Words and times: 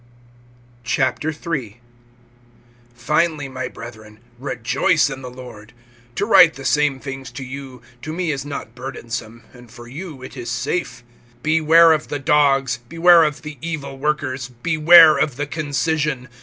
III. 1.37 1.79
FINALLY, 2.95 3.47
my 3.47 3.67
brethren, 3.67 4.19
rejoice 4.39 5.11
in 5.11 5.21
the 5.21 5.29
Lord. 5.29 5.73
To 6.15 6.25
write 6.25 6.55
the 6.55 6.65
same 6.65 6.99
things 6.99 7.29
to 7.33 7.43
you, 7.43 7.83
to 8.01 8.11
me 8.11 8.31
is 8.31 8.43
not 8.43 8.73
burdensome, 8.73 9.43
and 9.53 9.69
for 9.69 9.87
you 9.87 10.23
it 10.23 10.35
is 10.35 10.49
safe. 10.49 11.03
(2)Beware 11.43 11.93
of 11.93 12.07
the 12.07 12.17
dogs, 12.17 12.79
beware 12.89 13.23
of 13.23 13.43
the 13.43 13.59
evil 13.61 13.95
workers, 13.99 14.49
beware 14.63 15.19
of 15.19 15.35
the 15.35 15.45
concision. 15.45 16.27